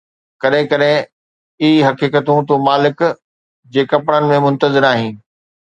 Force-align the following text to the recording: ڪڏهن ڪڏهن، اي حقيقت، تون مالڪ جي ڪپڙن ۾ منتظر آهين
ڪڏهن 0.41 0.65
ڪڏهن، 0.71 0.97
اي 1.61 1.69
حقيقت، 1.87 2.23
تون 2.27 2.49
مالڪ 2.67 2.99
جي 3.75 3.81
ڪپڙن 3.91 4.23
۾ 4.35 4.43
منتظر 4.51 4.93
آهين 4.95 5.13